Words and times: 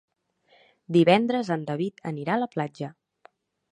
Divendres 0.97 1.51
en 1.57 1.67
David 1.67 2.03
anirà 2.13 2.37
a 2.37 2.41
la 2.45 2.49
platja. 2.57 2.91